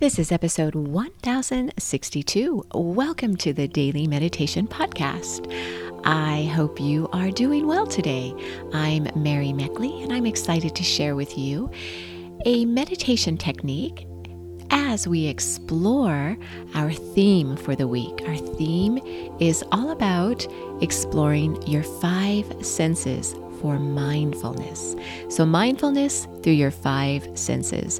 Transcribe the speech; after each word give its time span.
This 0.00 0.18
is 0.18 0.32
episode 0.32 0.74
1062. 0.74 2.66
Welcome 2.74 3.36
to 3.36 3.52
the 3.52 3.68
Daily 3.68 4.08
Meditation 4.08 4.66
Podcast. 4.66 5.46
I 6.04 6.46
hope 6.46 6.80
you 6.80 7.08
are 7.12 7.30
doing 7.30 7.68
well 7.68 7.86
today. 7.86 8.34
I'm 8.72 9.06
Mary 9.14 9.52
Meckley, 9.52 10.02
and 10.02 10.12
I'm 10.12 10.26
excited 10.26 10.74
to 10.74 10.82
share 10.82 11.14
with 11.14 11.38
you 11.38 11.70
a 12.44 12.64
meditation 12.64 13.38
technique 13.38 14.04
as 14.70 15.06
we 15.06 15.26
explore 15.26 16.36
our 16.74 16.92
theme 16.92 17.56
for 17.56 17.76
the 17.76 17.86
week. 17.86 18.20
Our 18.26 18.36
theme 18.36 18.98
is 19.38 19.62
all 19.70 19.90
about 19.90 20.44
exploring 20.82 21.62
your 21.68 21.84
five 21.84 22.66
senses 22.66 23.36
for 23.64 23.78
mindfulness. 23.78 24.94
So, 25.30 25.46
mindfulness 25.46 26.28
through 26.42 26.52
your 26.52 26.70
five 26.70 27.26
senses. 27.32 27.98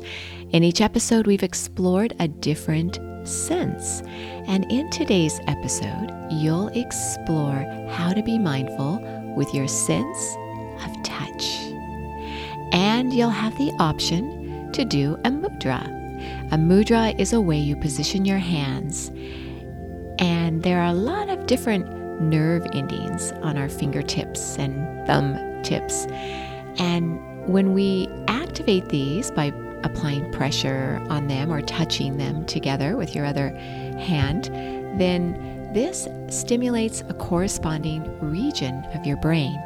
In 0.50 0.62
each 0.62 0.82
episode, 0.82 1.26
we've 1.26 1.42
explored 1.42 2.14
a 2.20 2.28
different 2.28 2.98
sense. 3.26 4.02
And 4.46 4.70
in 4.70 4.90
today's 4.90 5.40
episode, 5.46 6.10
you'll 6.30 6.68
explore 6.68 7.64
how 7.88 8.12
to 8.12 8.22
be 8.22 8.38
mindful 8.38 9.00
with 9.34 9.54
your 9.54 9.66
sense 9.66 10.36
of 10.84 11.02
touch. 11.02 11.44
And 12.74 13.14
you'll 13.14 13.30
have 13.30 13.56
the 13.56 13.72
option 13.78 14.70
to 14.72 14.84
do 14.84 15.14
a 15.24 15.30
mudra. 15.30 15.82
A 16.52 16.58
mudra 16.58 17.18
is 17.18 17.32
a 17.32 17.40
way 17.40 17.58
you 17.58 17.74
position 17.74 18.26
your 18.26 18.36
hands, 18.36 19.10
and 20.18 20.62
there 20.62 20.82
are 20.82 20.90
a 20.90 20.92
lot 20.92 21.30
of 21.30 21.46
different 21.46 21.90
nerve 22.20 22.66
endings 22.74 23.32
on 23.42 23.56
our 23.56 23.70
fingertips 23.70 24.58
and 24.58 25.06
thumb 25.06 25.43
tips. 25.64 26.06
And 26.78 27.20
when 27.46 27.74
we 27.74 28.08
activate 28.28 28.88
these 28.88 29.30
by 29.30 29.52
applying 29.82 30.30
pressure 30.32 31.04
on 31.10 31.28
them 31.28 31.52
or 31.52 31.60
touching 31.62 32.16
them 32.16 32.46
together 32.46 32.96
with 32.96 33.14
your 33.14 33.26
other 33.26 33.50
hand, 33.98 34.44
then 34.98 35.72
this 35.74 36.08
stimulates 36.28 37.02
a 37.08 37.14
corresponding 37.14 38.02
region 38.20 38.84
of 38.94 39.04
your 39.04 39.16
brain. 39.18 39.60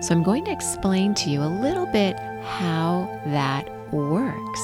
So, 0.00 0.14
I'm 0.14 0.22
going 0.22 0.44
to 0.44 0.52
explain 0.52 1.14
to 1.14 1.30
you 1.30 1.42
a 1.42 1.50
little 1.60 1.86
bit 1.86 2.16
how 2.44 3.08
that 3.26 3.68
works. 3.92 4.60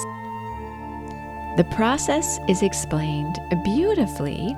The 1.56 1.66
process 1.72 2.38
is 2.48 2.62
explained 2.62 3.36
beautifully 3.64 4.54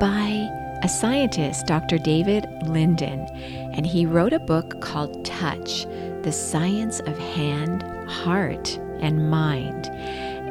by 0.00 0.48
a 0.82 0.88
scientist, 0.88 1.66
Dr. 1.66 1.98
David 1.98 2.46
Linden, 2.62 3.26
and 3.74 3.84
he 3.84 4.06
wrote 4.06 4.32
a 4.32 4.38
book 4.38 4.80
called 4.80 5.24
Touch 5.24 5.86
The 6.22 6.30
Science 6.30 7.00
of 7.00 7.18
Hand, 7.18 7.82
Heart, 8.08 8.78
and 9.00 9.28
Mind. 9.28 9.88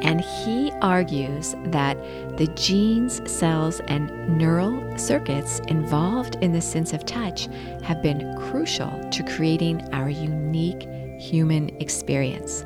And 0.03 0.21
he 0.21 0.71
argues 0.81 1.55
that 1.67 1.97
the 2.37 2.47
genes, 2.55 3.21
cells, 3.31 3.79
and 3.87 4.37
neural 4.37 4.97
circuits 4.97 5.59
involved 5.69 6.35
in 6.41 6.51
the 6.51 6.61
sense 6.61 6.93
of 6.93 7.05
touch 7.05 7.47
have 7.81 8.01
been 8.01 8.35
crucial 8.37 8.91
to 9.11 9.23
creating 9.23 9.81
our 9.93 10.09
unique 10.09 10.87
human 11.17 11.69
experience. 11.81 12.65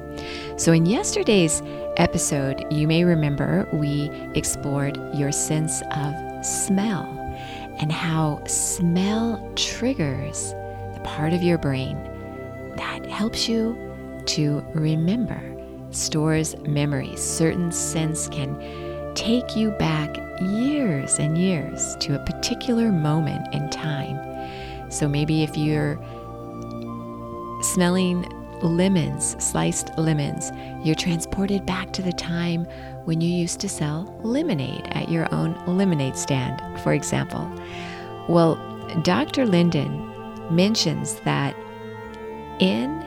So, 0.57 0.73
in 0.73 0.85
yesterday's 0.85 1.61
episode, 1.97 2.65
you 2.71 2.87
may 2.87 3.03
remember 3.05 3.69
we 3.71 4.09
explored 4.35 4.97
your 5.15 5.31
sense 5.31 5.81
of 5.91 6.45
smell 6.45 7.20
and 7.81 7.91
how 7.91 8.41
smell 8.45 9.51
triggers 9.55 10.51
the 10.93 11.01
part 11.03 11.33
of 11.33 11.41
your 11.41 11.57
brain 11.57 11.97
that 12.77 13.05
helps 13.07 13.49
you 13.49 13.75
to 14.25 14.63
remember, 14.73 15.41
stores 15.89 16.55
memories. 16.59 17.21
Certain 17.21 17.71
scents 17.71 18.27
can 18.29 18.55
take 19.15 19.55
you 19.55 19.71
back 19.71 20.15
years 20.39 21.19
and 21.19 21.37
years 21.37 21.95
to 21.97 22.15
a 22.15 22.25
particular 22.25 22.91
moment 22.91 23.53
in 23.53 23.69
time. 23.69 24.19
So 24.91 25.07
maybe 25.07 25.43
if 25.43 25.57
you're 25.57 25.99
smelling 27.61 28.25
lemons, 28.61 29.35
sliced 29.43 29.97
lemons, 29.97 30.51
you're 30.83 30.95
transported 30.95 31.65
back 31.65 31.91
to 31.93 32.01
the 32.01 32.13
time 32.13 32.67
when 33.05 33.21
you 33.21 33.29
used 33.29 33.59
to 33.61 33.69
sell 33.69 34.13
lemonade 34.23 34.87
at 34.91 35.09
your 35.09 35.33
own 35.33 35.55
lemonade 35.65 36.15
stand, 36.15 36.61
for 36.81 36.93
example. 36.93 37.49
Well, 38.29 38.55
Dr. 39.03 39.45
Linden 39.45 40.07
mentions 40.55 41.15
that 41.21 41.55
in 42.59 42.99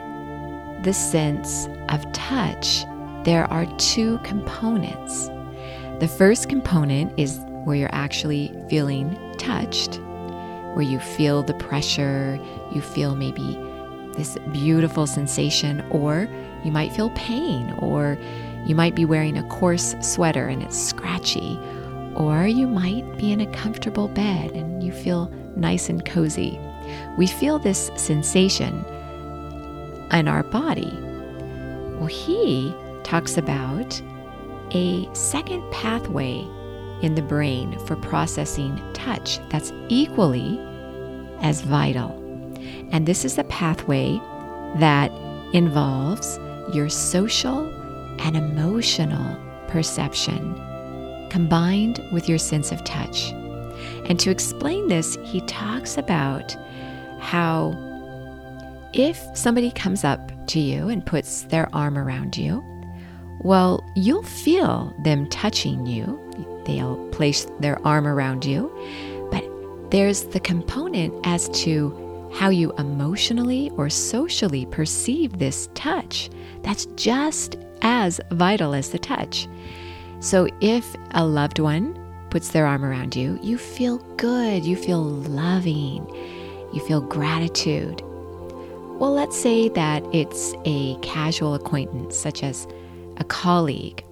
the 0.83 0.93
sense 0.93 1.67
of 1.89 2.11
touch, 2.11 2.85
there 3.23 3.45
are 3.51 3.65
two 3.77 4.19
components. 4.19 5.29
The 5.99 6.07
first 6.07 6.49
component 6.49 7.17
is 7.17 7.39
where 7.63 7.75
you're 7.75 7.95
actually 7.95 8.53
feeling 8.69 9.17
touched, 9.37 9.99
where 10.75 10.81
you 10.81 10.99
feel 10.99 11.41
the 11.41 11.53
pressure, 11.55 12.39
you 12.73 12.81
feel 12.81 13.15
maybe 13.15 13.57
this 14.17 14.37
beautiful 14.51 15.07
sensation, 15.07 15.81
or 15.89 16.27
you 16.63 16.71
might 16.71 16.91
feel 16.93 17.09
pain, 17.11 17.71
or 17.79 18.17
you 18.65 18.75
might 18.75 18.95
be 18.95 19.05
wearing 19.05 19.37
a 19.37 19.47
coarse 19.49 19.95
sweater 20.01 20.47
and 20.47 20.63
it's 20.63 20.77
scratchy, 20.77 21.59
or 22.15 22.47
you 22.47 22.67
might 22.67 23.17
be 23.17 23.31
in 23.31 23.41
a 23.41 23.51
comfortable 23.51 24.07
bed 24.07 24.51
and 24.51 24.81
you 24.83 24.91
feel 24.91 25.31
nice 25.55 25.89
and 25.89 26.05
cozy. 26.05 26.59
We 27.17 27.27
feel 27.27 27.59
this 27.59 27.91
sensation 27.95 28.83
in 30.11 30.27
our 30.27 30.43
body. 30.43 30.91
Well, 31.97 32.07
he 32.07 32.73
talks 33.03 33.37
about 33.37 34.01
a 34.71 35.07
second 35.13 35.63
pathway 35.71 36.45
in 37.01 37.15
the 37.15 37.21
brain 37.21 37.77
for 37.85 37.95
processing 37.97 38.81
touch 38.93 39.39
that's 39.49 39.71
equally 39.89 40.59
as 41.41 41.61
vital. 41.61 42.11
And 42.91 43.05
this 43.05 43.25
is 43.25 43.37
a 43.37 43.43
pathway 43.45 44.19
that 44.79 45.11
involves 45.53 46.39
your 46.73 46.89
social 46.89 47.71
and 48.19 48.35
emotional 48.35 49.37
perception 49.67 50.55
combined 51.29 52.01
with 52.11 52.29
your 52.29 52.37
sense 52.37 52.71
of 52.71 52.83
touch. 52.83 53.31
And 54.05 54.19
to 54.19 54.31
explain 54.31 54.87
this, 54.87 55.17
he 55.23 55.41
talks 55.41 55.97
about 55.97 56.55
how 57.19 57.75
if 58.93 59.19
somebody 59.33 59.71
comes 59.71 60.03
up 60.03 60.31
to 60.47 60.59
you 60.59 60.87
and 60.87 61.05
puts 61.05 61.43
their 61.43 61.73
arm 61.75 61.97
around 61.97 62.37
you, 62.37 62.63
well, 63.39 63.83
you'll 63.95 64.23
feel 64.23 64.95
them 65.03 65.27
touching 65.29 65.85
you. 65.85 66.19
They'll 66.65 67.07
place 67.09 67.47
their 67.59 67.85
arm 67.85 68.07
around 68.07 68.45
you. 68.45 68.71
But 69.31 69.43
there's 69.91 70.23
the 70.25 70.39
component 70.39 71.13
as 71.25 71.49
to 71.63 72.04
how 72.35 72.49
you 72.49 72.73
emotionally 72.73 73.71
or 73.77 73.89
socially 73.89 74.65
perceive 74.67 75.39
this 75.39 75.69
touch. 75.73 76.29
That's 76.63 76.85
just 76.95 77.55
as 77.81 78.19
vital 78.31 78.73
as 78.73 78.89
the 78.89 78.99
touch. 78.99 79.47
So 80.19 80.47
if 80.59 80.95
a 81.11 81.25
loved 81.25 81.59
one 81.59 81.97
puts 82.29 82.49
their 82.49 82.65
arm 82.65 82.83
around 82.83 83.15
you, 83.15 83.39
you 83.41 83.57
feel 83.57 83.99
good, 84.17 84.65
you 84.65 84.75
feel 84.75 85.01
loving, 85.01 86.05
you 86.73 86.81
feel 86.85 86.99
gratitude. 86.99 88.01
Well, 88.99 89.13
let's 89.13 89.37
say 89.37 89.69
that 89.69 90.03
it's 90.13 90.53
a 90.65 90.95
casual 91.01 91.53
acquaintance, 91.53 92.17
such 92.17 92.43
as 92.43 92.67
a 93.17 93.23
colleague, 93.23 94.03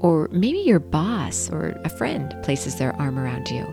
or 0.00 0.28
maybe 0.32 0.58
your 0.58 0.80
boss 0.80 1.48
or 1.50 1.70
a 1.84 1.88
friend 1.88 2.34
places 2.42 2.76
their 2.76 2.94
arm 2.96 3.18
around 3.18 3.48
you. 3.50 3.66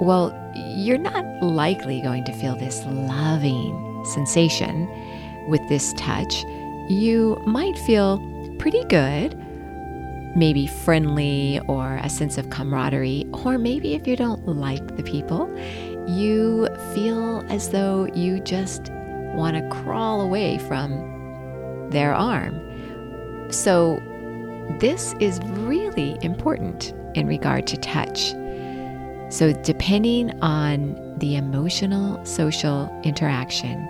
Well, 0.00 0.34
you're 0.54 0.98
not 0.98 1.24
likely 1.42 2.00
going 2.00 2.24
to 2.24 2.32
feel 2.32 2.56
this 2.56 2.82
loving 2.86 4.04
sensation 4.06 4.88
with 5.48 5.60
this 5.68 5.92
touch. 5.94 6.42
You 6.88 7.40
might 7.46 7.76
feel 7.78 8.18
pretty 8.58 8.82
good, 8.84 9.36
maybe 10.34 10.66
friendly 10.66 11.60
or 11.68 11.96
a 12.02 12.08
sense 12.08 12.38
of 12.38 12.48
camaraderie, 12.48 13.26
or 13.44 13.58
maybe 13.58 13.94
if 13.94 14.06
you 14.06 14.16
don't 14.16 14.46
like 14.48 14.96
the 14.96 15.02
people, 15.02 15.54
you 16.08 16.66
feel 16.94 17.44
as 17.50 17.68
though 17.68 18.06
you 18.14 18.40
just 18.40 18.90
want 19.34 19.56
to 19.56 19.68
crawl 19.82 20.22
away 20.22 20.58
from 20.58 21.88
their 21.90 22.14
arm. 22.14 22.58
So, 23.52 24.00
this 24.78 25.14
is 25.20 25.40
really 25.42 26.16
important 26.22 26.94
in 27.14 27.26
regard 27.26 27.66
to 27.66 27.76
touch. 27.76 28.32
So, 29.30 29.52
depending 29.52 30.36
on 30.42 30.96
the 31.18 31.36
emotional 31.36 32.24
social 32.26 32.90
interaction, 33.04 33.86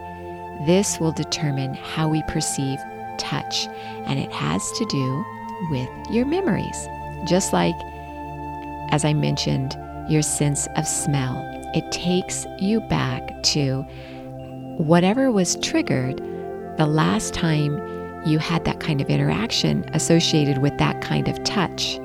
this 0.67 1.01
will 1.01 1.13
determine 1.13 1.73
how 1.73 2.09
we 2.09 2.23
perceive 2.29 2.79
touch, 3.17 3.67
and 4.05 4.19
it 4.19 4.31
has 4.33 4.71
to 4.73 4.85
do 4.85 5.25
with 5.71 5.89
your 6.11 6.27
memories. 6.27 6.87
Just 7.27 7.55
like, 7.55 7.75
as 8.93 9.03
I 9.03 9.15
mentioned, 9.15 9.79
your 10.11 10.21
sense 10.21 10.69
of 10.77 10.87
smell, 10.87 11.43
it 11.75 11.91
takes 11.91 12.45
you 12.59 12.81
back 12.83 13.43
to 13.45 13.83
whatever 14.77 15.31
was 15.31 15.57
triggered 15.57 16.19
the 16.77 16.87
last 16.87 17.33
time 17.33 17.79
you 18.27 18.39
had 18.39 18.67
that 18.67 18.81
kind 18.81 19.01
of 19.01 19.09
interaction 19.09 19.89
associated 19.95 20.59
with 20.59 20.77
that 20.77 21.01
kind 21.01 21.29
of 21.29 21.43
touch. 21.45 21.99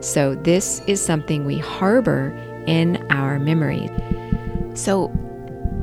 So, 0.00 0.34
this 0.34 0.80
is 0.86 1.04
something 1.04 1.44
we 1.44 1.58
harbor 1.58 2.34
in 2.66 2.96
our 3.10 3.38
memory. 3.38 3.88
So, 4.74 5.12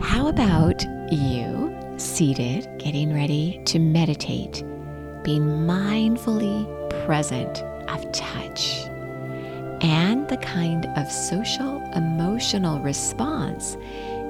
how 0.01 0.27
about 0.27 0.83
you 1.12 1.75
seated, 1.97 2.68
getting 2.77 3.13
ready 3.13 3.62
to 3.65 3.79
meditate, 3.79 4.63
being 5.24 5.41
mindfully 5.41 6.65
present 7.06 7.63
of 7.89 8.12
touch 8.12 8.85
and 9.81 10.27
the 10.27 10.38
kind 10.38 10.85
of 10.97 11.12
social 11.12 11.81
emotional 11.95 12.80
response 12.80 13.77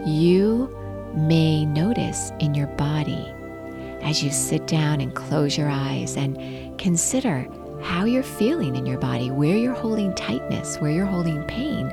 you 0.06 0.74
may 1.14 1.66
notice 1.66 2.32
in 2.40 2.54
your 2.54 2.68
body 2.68 3.34
as 4.02 4.24
you 4.24 4.30
sit 4.30 4.68
down 4.68 5.02
and 5.02 5.16
close 5.16 5.58
your 5.58 5.70
eyes 5.70 6.16
and 6.16 6.78
consider 6.78 7.48
how 7.82 8.06
you're 8.06 8.24
feeling 8.24 8.76
in 8.76 8.86
your 8.86 8.98
body, 9.00 9.32
where 9.32 9.58
you're 9.58 9.74
holding 9.74 10.14
tightness, 10.16 10.78
where 10.78 10.92
you're 10.92 11.06
holding 11.06 11.44
pain, 11.44 11.92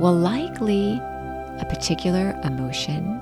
will 0.00 0.14
likely 0.14 0.94
a 0.94 1.66
particular 1.68 2.38
emotion, 2.42 3.20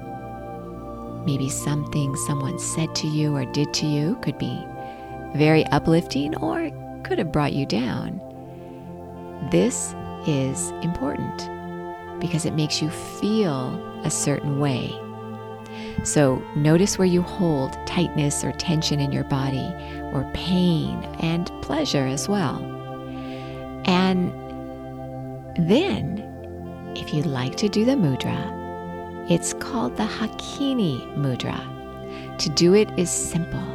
maybe 1.26 1.48
something 1.48 2.14
someone 2.14 2.58
said 2.58 2.94
to 2.94 3.08
you 3.08 3.34
or 3.34 3.44
did 3.46 3.74
to 3.74 3.86
you, 3.86 4.16
could 4.22 4.38
be 4.38 4.64
very 5.34 5.66
uplifting 5.66 6.36
or 6.36 6.70
could 7.02 7.18
have 7.18 7.32
brought 7.32 7.52
you 7.52 7.66
down. 7.66 8.20
This 9.50 9.94
is 10.26 10.70
important 10.82 11.48
because 12.20 12.44
it 12.44 12.54
makes 12.54 12.80
you 12.80 12.90
feel 12.90 13.74
a 14.04 14.10
certain 14.10 14.60
way. 14.60 14.96
So 16.04 16.42
notice 16.56 16.96
where 16.96 17.06
you 17.06 17.22
hold 17.22 17.72
tightness 17.86 18.44
or 18.44 18.52
tension 18.52 19.00
in 19.00 19.10
your 19.12 19.24
body, 19.24 19.74
or 20.12 20.30
pain 20.32 21.02
and 21.20 21.50
pleasure 21.62 22.06
as 22.06 22.28
well. 22.28 22.56
And 23.84 24.32
then, 25.58 26.17
if 26.94 27.12
you'd 27.12 27.26
like 27.26 27.56
to 27.56 27.68
do 27.68 27.84
the 27.84 27.92
mudra, 27.92 28.58
it's 29.30 29.52
called 29.54 29.96
the 29.96 30.04
Hakini 30.04 31.06
mudra. 31.16 31.58
To 32.38 32.48
do 32.50 32.74
it 32.74 32.90
is 32.98 33.10
simple. 33.10 33.66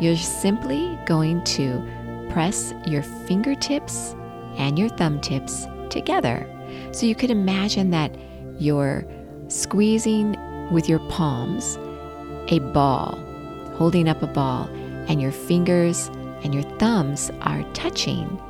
You're 0.00 0.16
simply 0.16 0.98
going 1.06 1.44
to 1.44 2.26
press 2.30 2.74
your 2.86 3.02
fingertips 3.02 4.16
and 4.56 4.78
your 4.78 4.88
thumb 4.88 5.20
tips 5.20 5.66
together. 5.90 6.48
So 6.92 7.06
you 7.06 7.14
could 7.14 7.30
imagine 7.30 7.90
that 7.90 8.14
you're 8.58 9.04
squeezing 9.48 10.36
with 10.72 10.88
your 10.88 11.00
palms 11.10 11.78
a 12.48 12.58
ball, 12.58 13.18
holding 13.76 14.08
up 14.08 14.22
a 14.22 14.26
ball, 14.26 14.68
and 15.08 15.20
your 15.20 15.32
fingers 15.32 16.08
and 16.42 16.52
your 16.52 16.64
thumbs 16.78 17.30
are 17.42 17.62
touching 17.72 18.40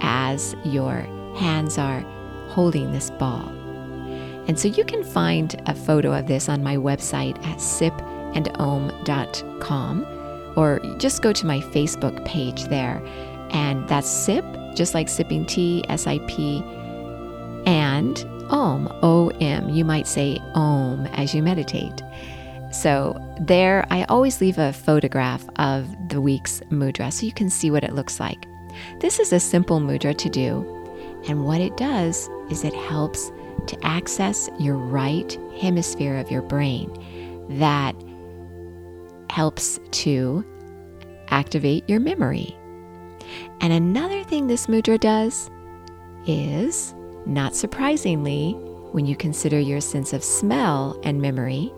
as 0.00 0.56
your 0.64 1.06
hands 1.36 1.78
are 1.78 2.04
holding 2.54 2.92
this 2.92 3.10
ball. 3.10 3.48
And 4.46 4.58
so 4.58 4.68
you 4.68 4.84
can 4.84 5.02
find 5.02 5.60
a 5.66 5.74
photo 5.74 6.16
of 6.16 6.26
this 6.26 6.48
on 6.48 6.62
my 6.62 6.76
website 6.76 7.36
at 7.46 7.58
sipandom.com 7.58 10.06
or 10.56 10.80
just 10.98 11.22
go 11.22 11.32
to 11.32 11.46
my 11.46 11.60
Facebook 11.60 12.24
page 12.24 12.64
there. 12.64 13.02
And 13.50 13.88
that's 13.88 14.08
sip, 14.08 14.44
just 14.74 14.94
like 14.94 15.08
sipping 15.08 15.46
tea, 15.46 15.84
S 15.88 16.06
I 16.06 16.18
P, 16.26 16.62
and 17.66 18.24
Om, 18.50 18.88
O 19.02 19.30
M. 19.40 19.70
You 19.70 19.84
might 19.84 20.06
say 20.06 20.38
Om 20.54 21.06
as 21.08 21.34
you 21.34 21.42
meditate. 21.42 22.02
So, 22.70 23.20
there, 23.40 23.86
I 23.90 24.04
always 24.04 24.40
leave 24.40 24.58
a 24.58 24.72
photograph 24.72 25.44
of 25.56 25.86
the 26.08 26.20
week's 26.20 26.60
mudra 26.70 27.12
so 27.12 27.24
you 27.24 27.32
can 27.32 27.48
see 27.48 27.70
what 27.70 27.84
it 27.84 27.94
looks 27.94 28.18
like. 28.18 28.48
This 29.00 29.20
is 29.20 29.32
a 29.32 29.38
simple 29.38 29.80
mudra 29.80 30.16
to 30.18 30.28
do, 30.28 30.83
and 31.28 31.44
what 31.44 31.60
it 31.60 31.76
does 31.76 32.28
is 32.50 32.64
it 32.64 32.74
helps 32.74 33.32
to 33.66 33.78
access 33.84 34.50
your 34.58 34.76
right 34.76 35.38
hemisphere 35.58 36.16
of 36.16 36.30
your 36.30 36.42
brain. 36.42 36.90
That 37.48 37.94
helps 39.30 39.80
to 39.90 40.44
activate 41.28 41.88
your 41.88 42.00
memory. 42.00 42.54
And 43.60 43.72
another 43.72 44.22
thing 44.24 44.46
this 44.46 44.66
mudra 44.66 45.00
does 45.00 45.50
is 46.26 46.94
not 47.26 47.56
surprisingly, 47.56 48.52
when 48.92 49.06
you 49.06 49.16
consider 49.16 49.58
your 49.58 49.80
sense 49.80 50.12
of 50.12 50.22
smell 50.22 51.00
and 51.02 51.20
memory, 51.20 51.72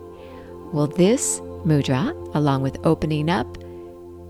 well, 0.73 0.87
this 0.87 1.39
mudra, 1.65 2.11
along 2.35 2.61
with 2.61 2.77
opening 2.85 3.29
up 3.29 3.57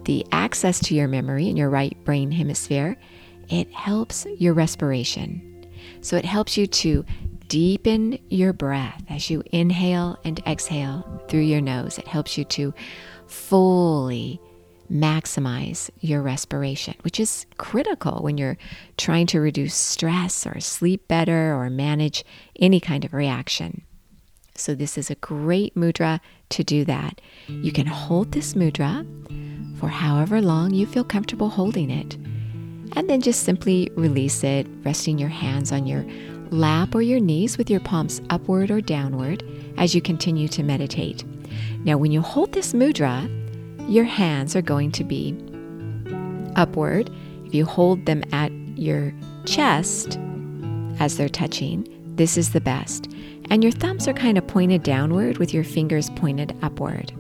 the 0.06 0.26
access 0.32 0.80
to 0.80 0.96
your 0.96 1.08
memory 1.08 1.50
in 1.50 1.58
your 1.58 1.70
right 1.70 1.98
brain 2.06 2.32
hemisphere, 2.32 2.96
it 3.50 3.72
helps 3.72 4.26
your 4.38 4.54
respiration. 4.54 5.66
So 6.02 6.18
it 6.18 6.26
helps 6.26 6.58
you 6.58 6.68
to 6.68 7.06
deepen 7.48 8.20
your 8.30 8.54
breath 8.54 9.04
as 9.10 9.30
you 9.30 9.44
inhale 9.52 10.20
and 10.24 10.40
exhale 10.46 11.24
through 11.30 11.42
your 11.42 11.62
nose. 11.62 11.98
It 11.98 12.08
helps 12.08 12.38
you 12.38 12.44
to 12.46 12.74
fully 13.28 14.40
maximize 14.92 15.90
your 16.00 16.22
respiration, 16.22 16.96
which 17.02 17.20
is 17.20 17.46
critical 17.58 18.22
when 18.22 18.38
you're 18.38 18.58
trying 18.98 19.28
to 19.28 19.40
reduce 19.40 19.76
stress 19.76 20.46
or 20.46 20.60
sleep 20.60 21.08
better 21.08 21.54
or 21.54 21.70
manage 21.70 22.24
any 22.60 22.80
kind 22.80 23.04
of 23.04 23.14
reaction. 23.14 23.84
So, 24.56 24.74
this 24.74 24.98
is 24.98 25.12
a 25.12 25.16
great 25.16 25.76
mudra 25.76 26.20
to 26.50 26.64
do 26.64 26.84
that. 26.86 27.22
You 27.48 27.72
can 27.72 27.86
hold 27.86 28.32
this 28.32 28.56
mudra 28.56 29.06
for 29.78 29.90
however 29.90 30.42
long 30.42 30.74
you 30.74 30.88
feel 30.88 31.04
comfortable 31.04 31.50
holding 31.50 31.92
it, 31.92 32.18
and 32.98 33.08
then 33.08 33.22
just 33.22 33.44
simply 33.44 33.92
release 33.96 34.44
it, 34.44 34.66
resting 34.84 35.20
your 35.20 35.30
hands 35.30 35.72
on 35.72 35.86
your 35.86 36.04
lap 36.50 36.96
or 36.96 37.02
your 37.04 37.20
knees 37.20 37.56
with 37.56 37.70
your 37.70 37.80
palms 37.80 38.24
upward 38.32 38.72
or 38.72 38.82
downward 38.82 39.44
as 39.78 39.94
you 39.94 40.02
continue 40.02 40.48
to 40.48 40.64
meditate. 40.64 41.24
Now, 41.84 41.98
when 41.98 42.12
you 42.12 42.22
hold 42.22 42.54
this 42.54 42.74
mudra, 42.74 43.30
your 43.88 44.04
hands 44.04 44.56
are 44.56 44.64
going 44.64 44.92
to 44.94 45.04
be 45.04 45.38
upward. 46.56 47.12
If 47.46 47.54
you 47.54 47.66
hold 47.66 48.08
them 48.08 48.24
at 48.32 48.52
your 48.76 49.14
chest 49.46 50.18
as 51.00 51.18
they're 51.18 51.30
touching, 51.30 51.88
this 52.16 52.36
is 52.36 52.52
the 52.52 52.62
best. 52.62 53.12
And 53.52 53.62
your 53.62 53.74
thumbs 53.74 54.08
are 54.08 54.14
kind 54.14 54.40
of 54.40 54.48
pointed 54.48 54.82
downward 54.82 55.38
with 55.38 55.54
your 55.54 55.64
fingers 55.64 56.10
pointed 56.16 56.58
upward. 56.64 57.14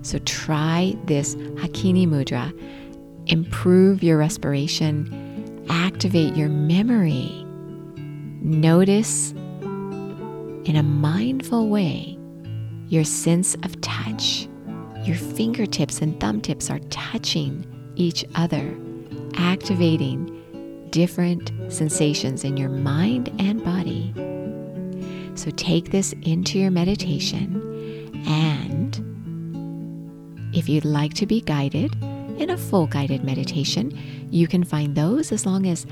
So 0.00 0.18
try 0.20 0.96
this 1.04 1.34
Hakini 1.34 2.08
Mudra. 2.08 2.52
Improve 3.26 4.02
your 4.02 4.18
respiration, 4.18 5.66
activate 5.68 6.36
your 6.36 6.48
memory. 6.48 7.44
Notice 8.42 9.32
in 9.32 10.76
a 10.76 10.82
mindful 10.82 11.68
way 11.68 12.18
your 12.88 13.04
sense 13.04 13.54
of 13.62 13.80
touch 13.80 14.48
your 15.04 15.16
fingertips 15.16 16.00
and 16.00 16.18
thumb 16.18 16.40
tips 16.40 16.70
are 16.70 16.78
touching 16.90 17.66
each 17.94 18.24
other, 18.34 18.74
activating 19.36 20.88
different 20.90 21.52
sensations 21.68 22.42
in 22.42 22.56
your 22.56 22.70
mind 22.70 23.30
and 23.38 23.62
body. 23.62 24.14
So 25.34 25.50
take 25.50 25.90
this 25.90 26.14
into 26.22 26.58
your 26.58 26.70
meditation, 26.70 27.60
and 28.26 28.96
if 30.54 30.68
you'd 30.68 30.86
like 30.86 31.12
to 31.14 31.26
be 31.26 31.42
guided 31.42 31.94
in 32.38 32.50
a 32.50 32.56
full 32.56 32.86
guided 32.86 33.24
meditation, 33.24 33.96
you 34.30 34.46
can 34.46 34.64
find 34.64 34.94
those 34.94 35.32
as 35.32 35.46
long 35.46 35.66
as 35.66 35.86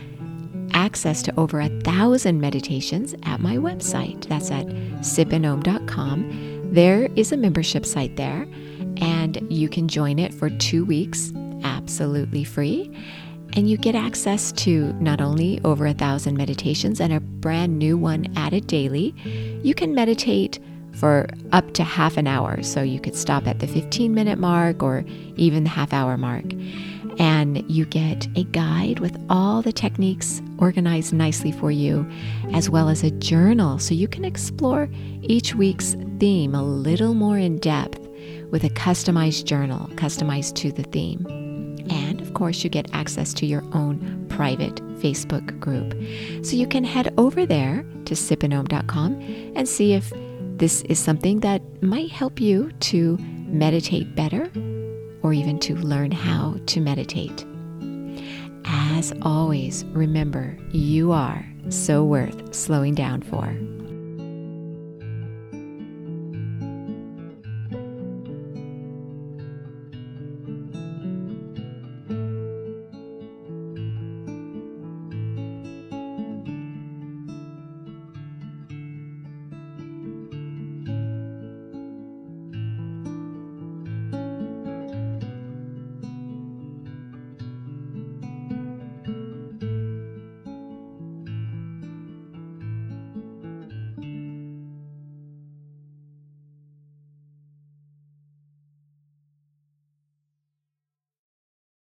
access 0.75 1.23
to 1.23 1.39
over 1.39 1.61
a 1.61 1.69
thousand 1.81 2.41
meditations 2.41 3.15
at 3.25 3.41
my 3.41 3.57
website. 3.57 4.27
That's 4.29 4.51
at 4.51 4.67
sipandom.com. 5.01 6.71
There 6.73 7.09
is 7.17 7.33
a 7.33 7.37
membership 7.37 7.85
site 7.85 8.17
there 8.17 8.47
and 8.97 9.47
you 9.51 9.69
can 9.69 9.89
join 9.89 10.19
it 10.19 10.33
for 10.33 10.51
two 10.51 10.85
weeks 10.85 11.33
absolutely 11.65 12.45
free. 12.45 12.91
And 13.55 13.69
you 13.69 13.77
get 13.77 13.95
access 13.95 14.51
to 14.53 14.93
not 14.95 15.21
only 15.21 15.61
over 15.63 15.87
a 15.87 15.93
thousand 15.93 16.37
meditations 16.37 17.01
and 17.01 17.13
a 17.13 17.21
brand 17.21 17.79
new 17.79 17.99
one 17.99 18.33
added 18.37 18.67
daily, 18.67 19.15
you 19.63 19.75
can 19.75 19.95
meditate 19.95 20.59
for 20.95 21.27
up 21.53 21.73
to 21.75 21.85
half 21.85 22.17
an 22.17 22.27
hour. 22.27 22.63
So 22.63 22.83
you 22.83 23.01
could 23.01 23.17
stop 23.17 23.47
at 23.47 23.59
the 23.59 23.67
15 23.67 24.15
minute 24.15 24.39
mark 24.39 24.83
or 24.83 25.05
even 25.37 25.65
the 25.65 25.71
half 25.71 25.93
hour 25.93 26.17
mark. 26.17 26.45
And 27.19 27.69
you 27.71 27.85
get 27.85 28.27
a 28.37 28.45
guide 28.45 29.01
with 29.01 29.19
all 29.29 29.61
the 29.63 29.73
techniques 29.73 30.41
organized 30.59 31.13
nicely 31.13 31.53
for 31.53 31.71
you, 31.71 32.09
as 32.53 32.71
well 32.71 32.89
as 32.89 33.03
a 33.03 33.11
journal 33.11 33.79
so 33.79 33.95
you 33.95 34.09
can 34.09 34.25
explore 34.25 34.89
each 35.21 35.55
week's 35.55 35.95
theme 36.19 36.55
a 36.55 36.63
little 36.63 37.15
more 37.15 37.37
in 37.37 37.59
depth 37.59 37.99
with 38.51 38.65
a 38.65 38.71
customized 38.71 39.45
journal 39.45 39.89
customized 39.95 40.55
to 40.55 40.73
the 40.73 40.85
theme. 40.85 41.27
And 41.91 42.21
of 42.21 42.33
course, 42.35 42.63
you 42.65 42.71
get 42.71 42.89
access 42.95 43.35
to 43.35 43.47
your 43.47 43.65
own 43.73 44.27
private 44.29 44.77
Facebook 45.01 45.59
group. 45.59 45.93
So 46.45 46.57
you 46.57 46.67
can 46.67 46.85
head 46.85 47.13
over 47.19 47.45
there 47.45 47.85
to 48.05 48.15
sipandom.com 48.15 49.21
and 49.57 49.69
see 49.69 49.95
if 49.95 50.13
this 50.63 50.83
is 50.83 50.97
something 50.97 51.41
that 51.41 51.61
might 51.83 52.09
help 52.09 52.41
you 52.41 52.71
to 52.79 53.19
meditate 53.49 54.15
better 54.15 54.49
or 55.25 55.33
even 55.33 55.59
to 55.59 55.75
learn 55.75 56.13
how 56.13 56.57
to 56.67 56.81
meditate. 56.81 57.45
as 58.65 59.13
always, 59.23 59.85
remember 59.87 60.57
you 60.71 61.11
are 61.11 61.45
so 61.69 62.05
worth 62.05 62.55
slowing 62.55 62.95
down 62.95 63.23
for. 63.23 63.53